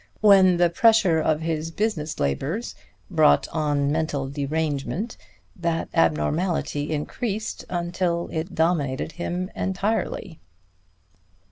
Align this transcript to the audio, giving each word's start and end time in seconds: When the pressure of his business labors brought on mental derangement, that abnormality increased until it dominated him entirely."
When 0.21 0.57
the 0.57 0.71
pressure 0.71 1.19
of 1.19 1.41
his 1.41 1.69
business 1.69 2.19
labors 2.19 2.73
brought 3.11 3.47
on 3.49 3.91
mental 3.91 4.27
derangement, 4.29 5.15
that 5.55 5.89
abnormality 5.93 6.91
increased 6.91 7.65
until 7.69 8.27
it 8.33 8.55
dominated 8.55 9.11
him 9.11 9.51
entirely." 9.55 10.39